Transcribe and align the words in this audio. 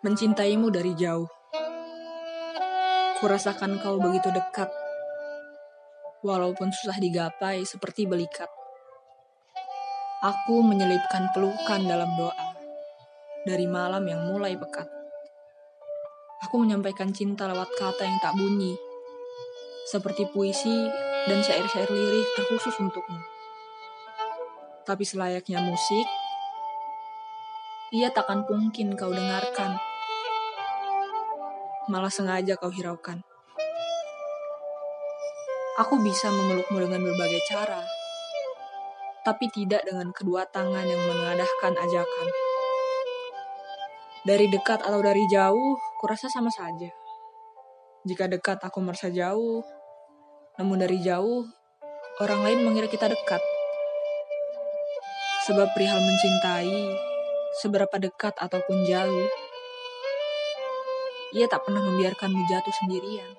Mencintaimu 0.00 0.72
dari 0.72 0.96
jauh. 0.96 1.28
Kurasakan 3.20 3.84
kau 3.84 4.00
begitu 4.00 4.32
dekat. 4.32 4.72
Walaupun 6.24 6.72
susah 6.72 6.96
digapai 6.96 7.68
seperti 7.68 8.08
belikat. 8.08 8.48
Aku 10.24 10.64
menyelipkan 10.64 11.28
pelukan 11.36 11.84
dalam 11.84 12.08
doa. 12.16 12.32
Dari 13.44 13.68
malam 13.68 14.08
yang 14.08 14.24
mulai 14.24 14.56
pekat. 14.56 14.88
Aku 16.48 16.64
menyampaikan 16.64 17.12
cinta 17.12 17.44
lewat 17.44 17.68
kata 17.76 18.00
yang 18.00 18.16
tak 18.24 18.40
bunyi. 18.40 18.80
Seperti 19.84 20.24
puisi 20.32 20.88
dan 21.28 21.44
syair-syair 21.44 21.92
lirih 21.92 22.24
terkhusus 22.40 22.72
untukmu. 22.80 23.20
Tapi 24.88 25.04
selayaknya 25.04 25.60
musik, 25.60 26.08
ia 27.92 28.08
takkan 28.08 28.48
mungkin 28.48 28.96
kau 28.96 29.12
dengarkan. 29.12 29.89
Malah 31.88 32.12
sengaja 32.12 32.60
kau 32.60 32.68
hiraukan. 32.68 33.24
Aku 35.80 35.96
bisa 36.04 36.28
memelukmu 36.28 36.76
dengan 36.76 37.00
berbagai 37.00 37.40
cara, 37.48 37.80
tapi 39.24 39.48
tidak 39.48 39.88
dengan 39.88 40.12
kedua 40.12 40.44
tangan 40.52 40.84
yang 40.84 41.00
mengadahkan 41.08 41.72
ajakan. 41.72 42.28
Dari 44.28 44.52
dekat 44.52 44.84
atau 44.84 45.00
dari 45.00 45.24
jauh, 45.32 45.80
kurasa 45.96 46.28
sama 46.28 46.52
saja. 46.52 46.92
Jika 48.04 48.28
dekat 48.28 48.60
aku 48.60 48.84
merasa 48.84 49.08
jauh, 49.08 49.64
namun 50.60 50.84
dari 50.84 51.00
jauh, 51.00 51.48
orang 52.20 52.44
lain 52.44 52.60
mengira 52.60 52.92
kita 52.92 53.08
dekat. 53.08 53.40
Sebab 55.48 55.72
perihal 55.72 56.04
mencintai, 56.04 56.92
seberapa 57.64 57.96
dekat 57.96 58.36
ataupun 58.36 58.84
jauh, 58.84 59.28
ia 61.30 61.46
tak 61.46 61.66
pernah 61.66 61.82
membiarkanmu 61.82 62.46
jatuh 62.50 62.74
sendirian. 62.74 63.30